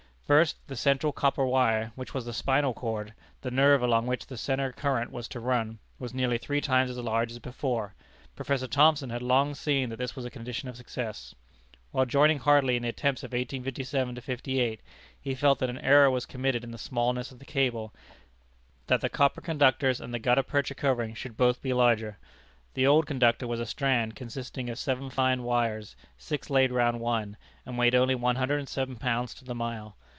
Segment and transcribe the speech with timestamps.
[0.31, 4.37] First, the central copper wire, which was the spinal cord, the nerve along which the
[4.37, 7.95] centre current was to run, was nearly three times as large as before.
[8.37, 8.61] Prof.
[8.69, 11.35] Thomson had long seen that this was a condition of success.
[11.91, 14.79] While joining heartily in the attempts of 1857 58,
[15.19, 17.93] he felt that an error was committed in the smallness of the cable;
[18.87, 22.17] that the copper conductors and the gutta percha covering should both be much larger.
[22.73, 27.35] The old conductor was a strand consisting of seven fine wires, six laid round one,
[27.65, 29.97] and weighed only one hundred and seven pounds to the mile.